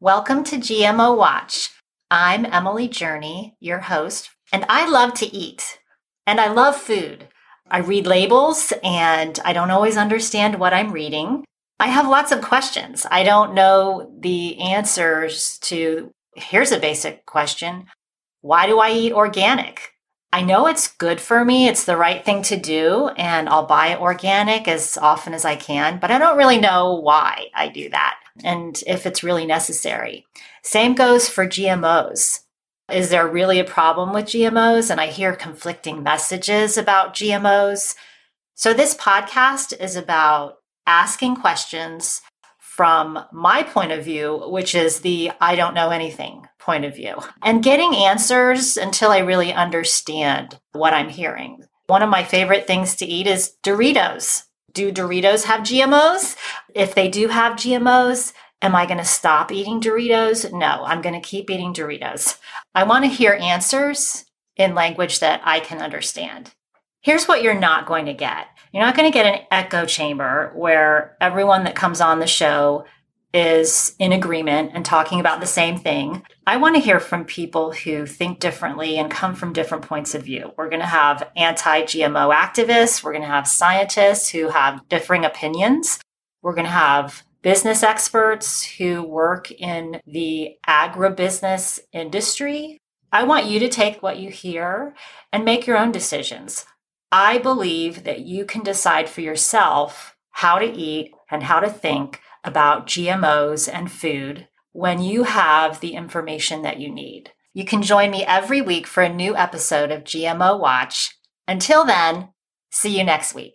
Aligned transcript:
Welcome 0.00 0.44
to 0.44 0.58
GMO 0.58 1.18
Watch. 1.18 1.70
I'm 2.08 2.46
Emily 2.46 2.86
Journey, 2.86 3.56
your 3.58 3.80
host, 3.80 4.30
and 4.52 4.64
I 4.68 4.88
love 4.88 5.12
to 5.14 5.26
eat 5.26 5.80
and 6.24 6.40
I 6.40 6.52
love 6.52 6.76
food. 6.76 7.26
I 7.68 7.78
read 7.78 8.06
labels 8.06 8.72
and 8.84 9.40
I 9.44 9.52
don't 9.52 9.72
always 9.72 9.96
understand 9.96 10.60
what 10.60 10.72
I'm 10.72 10.92
reading. 10.92 11.44
I 11.80 11.88
have 11.88 12.06
lots 12.06 12.30
of 12.30 12.42
questions. 12.42 13.06
I 13.10 13.24
don't 13.24 13.54
know 13.54 14.16
the 14.20 14.60
answers 14.60 15.58
to 15.62 16.12
here's 16.36 16.70
a 16.70 16.78
basic 16.78 17.26
question 17.26 17.86
Why 18.40 18.68
do 18.68 18.78
I 18.78 18.92
eat 18.92 19.12
organic? 19.12 19.94
I 20.32 20.42
know 20.42 20.66
it's 20.66 20.88
good 20.88 21.20
for 21.20 21.44
me. 21.44 21.68
It's 21.68 21.84
the 21.84 21.96
right 21.96 22.22
thing 22.24 22.42
to 22.42 22.56
do. 22.56 23.08
And 23.16 23.48
I'll 23.48 23.66
buy 23.66 23.96
organic 23.96 24.68
as 24.68 24.98
often 24.98 25.32
as 25.32 25.44
I 25.44 25.56
can, 25.56 25.98
but 25.98 26.10
I 26.10 26.18
don't 26.18 26.36
really 26.36 26.60
know 26.60 26.94
why 26.94 27.46
I 27.54 27.68
do 27.68 27.88
that 27.90 28.18
and 28.44 28.82
if 28.86 29.06
it's 29.06 29.22
really 29.22 29.46
necessary. 29.46 30.26
Same 30.62 30.94
goes 30.94 31.28
for 31.28 31.46
GMOs. 31.46 32.40
Is 32.90 33.10
there 33.10 33.28
really 33.28 33.58
a 33.58 33.64
problem 33.64 34.12
with 34.12 34.26
GMOs? 34.26 34.90
And 34.90 35.00
I 35.00 35.06
hear 35.06 35.34
conflicting 35.34 36.02
messages 36.02 36.76
about 36.76 37.14
GMOs. 37.14 37.94
So 38.54 38.72
this 38.72 38.94
podcast 38.94 39.78
is 39.78 39.96
about 39.96 40.56
asking 40.86 41.36
questions 41.36 42.22
from 42.58 43.24
my 43.32 43.62
point 43.62 43.92
of 43.92 44.04
view, 44.04 44.42
which 44.46 44.74
is 44.74 45.00
the 45.00 45.32
I 45.40 45.54
don't 45.56 45.74
know 45.74 45.90
anything 45.90 46.47
point 46.68 46.84
of 46.84 46.94
view, 46.94 47.16
and 47.42 47.64
getting 47.64 47.96
answers 47.96 48.76
until 48.76 49.10
I 49.10 49.20
really 49.20 49.54
understand 49.54 50.60
what 50.72 50.92
I'm 50.92 51.08
hearing. 51.08 51.64
One 51.86 52.02
of 52.02 52.10
my 52.10 52.22
favorite 52.22 52.66
things 52.66 52.94
to 52.96 53.06
eat 53.06 53.26
is 53.26 53.54
Doritos. 53.64 54.42
Do 54.74 54.92
Doritos 54.92 55.44
have 55.44 55.62
GMOs? 55.62 56.36
If 56.74 56.94
they 56.94 57.08
do 57.08 57.28
have 57.28 57.54
GMOs, 57.54 58.34
am 58.60 58.76
I 58.76 58.84
going 58.84 58.98
to 58.98 59.04
stop 59.06 59.50
eating 59.50 59.80
Doritos? 59.80 60.52
No, 60.52 60.84
I'm 60.84 61.00
going 61.00 61.18
to 61.18 61.26
keep 61.26 61.48
eating 61.48 61.72
Doritos. 61.72 62.36
I 62.74 62.84
want 62.84 63.06
to 63.06 63.10
hear 63.10 63.32
answers 63.40 64.26
in 64.58 64.74
language 64.74 65.20
that 65.20 65.40
I 65.44 65.60
can 65.60 65.80
understand. 65.80 66.52
Here's 67.00 67.26
what 67.26 67.42
you're 67.42 67.58
not 67.58 67.86
going 67.86 68.04
to 68.04 68.12
get 68.12 68.46
you're 68.74 68.84
not 68.84 68.94
going 68.94 69.10
to 69.10 69.18
get 69.18 69.24
an 69.24 69.46
echo 69.50 69.86
chamber 69.86 70.52
where 70.54 71.16
everyone 71.22 71.64
that 71.64 71.74
comes 71.74 72.02
on 72.02 72.18
the 72.18 72.26
show 72.26 72.84
is 73.34 73.94
in 73.98 74.12
agreement 74.12 74.72
and 74.74 74.84
talking 74.84 75.20
about 75.20 75.40
the 75.40 75.46
same 75.46 75.76
thing. 75.76 76.22
I 76.46 76.56
want 76.56 76.76
to 76.76 76.80
hear 76.80 76.98
from 76.98 77.24
people 77.24 77.72
who 77.72 78.06
think 78.06 78.40
differently 78.40 78.98
and 78.98 79.10
come 79.10 79.34
from 79.34 79.52
different 79.52 79.84
points 79.84 80.14
of 80.14 80.22
view. 80.22 80.52
We're 80.56 80.70
going 80.70 80.80
to 80.80 80.86
have 80.86 81.30
anti 81.36 81.82
GMO 81.82 82.34
activists, 82.34 83.02
we're 83.02 83.12
going 83.12 83.22
to 83.22 83.28
have 83.28 83.46
scientists 83.46 84.30
who 84.30 84.48
have 84.48 84.88
differing 84.88 85.24
opinions, 85.24 86.00
we're 86.42 86.54
going 86.54 86.64
to 86.64 86.70
have 86.70 87.24
business 87.42 87.82
experts 87.82 88.64
who 88.64 89.02
work 89.02 89.50
in 89.50 90.00
the 90.06 90.56
agribusiness 90.66 91.78
industry. 91.92 92.78
I 93.12 93.24
want 93.24 93.46
you 93.46 93.58
to 93.60 93.68
take 93.68 94.02
what 94.02 94.18
you 94.18 94.30
hear 94.30 94.94
and 95.32 95.44
make 95.44 95.66
your 95.66 95.78
own 95.78 95.92
decisions. 95.92 96.66
I 97.10 97.38
believe 97.38 98.04
that 98.04 98.20
you 98.20 98.44
can 98.44 98.62
decide 98.62 99.08
for 99.08 99.22
yourself 99.22 100.14
how 100.30 100.58
to 100.58 100.66
eat 100.66 101.12
and 101.30 101.42
how 101.42 101.60
to 101.60 101.68
think 101.68 102.20
about 102.44 102.86
GMOs 102.86 103.68
and 103.72 103.90
food 103.90 104.48
when 104.72 105.00
you 105.02 105.24
have 105.24 105.80
the 105.80 105.94
information 105.94 106.62
that 106.62 106.80
you 106.80 106.92
need. 106.92 107.32
You 107.52 107.64
can 107.64 107.82
join 107.82 108.10
me 108.10 108.24
every 108.24 108.60
week 108.60 108.86
for 108.86 109.02
a 109.02 109.12
new 109.12 109.36
episode 109.36 109.90
of 109.90 110.04
GMO 110.04 110.60
Watch. 110.60 111.18
Until 111.46 111.84
then, 111.84 112.28
see 112.70 112.96
you 112.96 113.04
next 113.04 113.34
week. 113.34 113.54